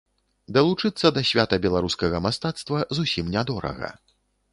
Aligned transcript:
Далучыцца 0.55 1.11
да 1.17 1.21
свята 1.31 1.59
беларускага 1.65 2.21
мастацтва 2.27 2.79
зусім 3.01 3.29
нядорага. 3.37 3.93